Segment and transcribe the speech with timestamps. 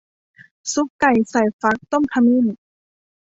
[0.73, 2.45] ซุปไก่ใส่ฟักต้มขมิ้น